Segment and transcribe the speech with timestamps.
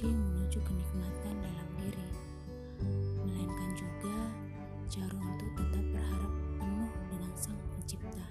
[0.00, 2.08] kunci menuju kenikmatan dalam diri,
[3.20, 4.16] melainkan juga
[4.88, 8.24] jarum untuk tetap berharap penuh dengan Sang Pencipta.